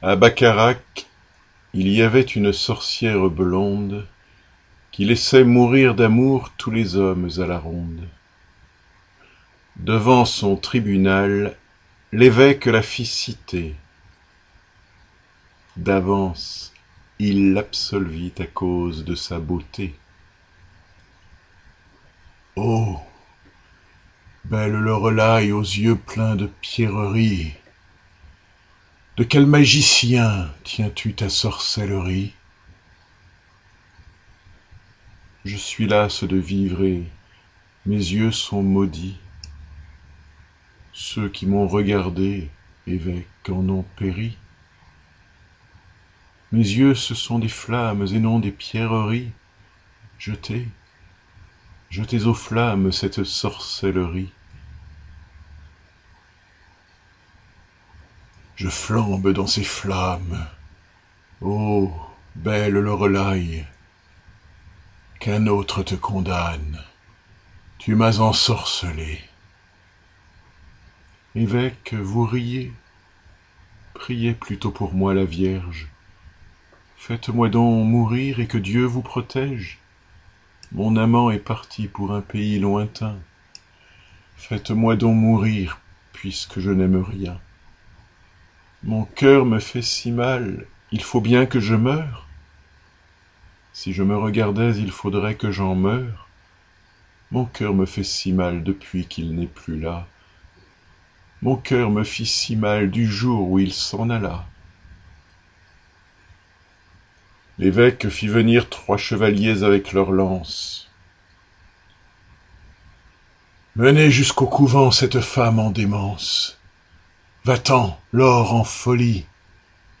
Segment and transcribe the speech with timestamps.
[0.00, 1.08] À Bacharach,
[1.74, 4.06] il y avait une sorcière blonde
[4.92, 8.06] Qui laissait mourir d'amour tous les hommes à la ronde.
[9.74, 11.56] Devant son tribunal,
[12.12, 13.74] l'évêque la fit citer.
[15.76, 16.72] D'avance,
[17.18, 19.96] il l'absolvit à cause de sa beauté.
[22.54, 23.00] Oh
[24.44, 27.54] Belle Lorelai aux yeux pleins de pierreries,
[29.18, 32.34] De quel magicien tiens-tu ta sorcellerie?
[35.44, 37.02] Je suis lasse de vivre et
[37.84, 39.18] mes yeux sont maudits.
[40.92, 42.48] Ceux qui m'ont regardé,
[42.86, 44.38] évêque, en ont péri.
[46.52, 49.32] Mes yeux, ce sont des flammes et non des pierreries.
[50.20, 50.68] Jetez,
[51.90, 54.30] jetez aux flammes cette sorcellerie.
[58.58, 60.44] Je flambe dans ces flammes.
[61.40, 61.92] Ô
[62.34, 63.64] belle Lorelai,
[65.20, 66.82] qu'un autre te condamne.
[67.78, 69.20] Tu m'as ensorcelé.
[71.36, 72.72] Évêque, vous riez.
[73.94, 75.86] Priez plutôt pour moi la Vierge.
[76.96, 79.78] Faites-moi donc mourir et que Dieu vous protège.
[80.72, 83.18] Mon amant est parti pour un pays lointain.
[84.36, 85.78] Faites-moi donc mourir,
[86.12, 87.40] puisque je n'aime rien.
[88.88, 92.26] Mon cœur me fait si mal, il faut bien que je meure.
[93.74, 96.26] Si je me regardais, il faudrait que j'en meure.
[97.30, 100.06] Mon cœur me fait si mal depuis qu'il n'est plus là.
[101.42, 104.46] Mon cœur me fit si mal du jour où il s'en alla.
[107.58, 110.90] L'évêque fit venir trois chevaliers avec leurs lances.
[113.76, 116.57] Menez jusqu'au couvent cette femme en démence.
[117.44, 119.24] Va-t'en, l'or en folie.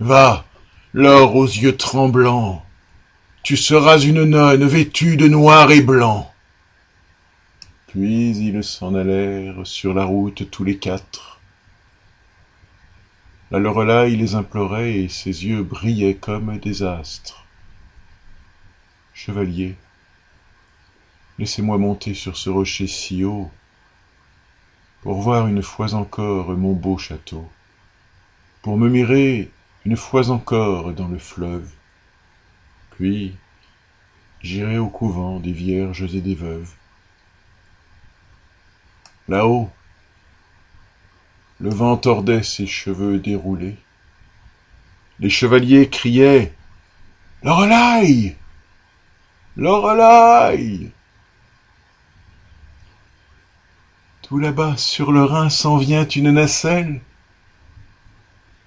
[0.00, 0.44] Va,
[0.92, 2.64] l'or aux yeux tremblants.
[3.42, 6.32] Tu seras une nonne vêtue de noir et blanc.
[7.88, 11.40] Puis ils s'en allèrent sur la route tous les quatre.
[13.50, 17.44] La Lorelai les implorait et ses yeux brillaient comme des astres.
[19.12, 19.76] Chevalier,
[21.38, 23.50] laissez-moi monter sur ce rocher si haut
[25.04, 27.46] pour voir une fois encore mon beau château,
[28.62, 29.50] pour me mirer
[29.84, 31.70] une fois encore dans le fleuve.
[32.92, 33.36] Puis
[34.40, 36.72] j'irai au couvent des vierges et des veuves.
[39.28, 39.70] Là-haut,
[41.60, 43.76] le vent tordait ses cheveux déroulés.
[45.20, 46.54] Les chevaliers criaient
[47.42, 48.38] Lorelai
[49.58, 50.93] Lorelai
[54.24, 57.02] Tout là-bas, sur le Rhin, s'en vient une nacelle.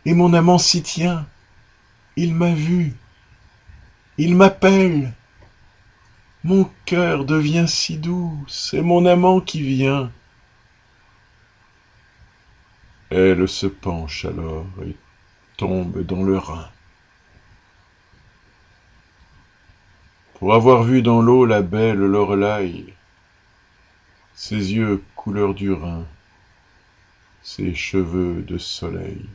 [0.06, 1.26] Et mon amant s'y tient.
[2.16, 2.94] Il m'a vu.
[4.20, 5.14] Il m'appelle.
[6.44, 10.12] Mon cœur devient si doux, c'est mon amant qui vient.
[13.10, 14.96] Elle se penche alors et
[15.58, 16.70] tombe dans le Rhin.
[20.36, 22.94] Pour avoir vu dans l'eau la belle Lorelai,
[24.36, 26.06] ses yeux couleur du Rhin,
[27.44, 29.26] ses cheveux de soleil.